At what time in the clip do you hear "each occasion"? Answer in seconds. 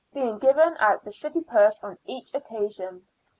2.05-3.05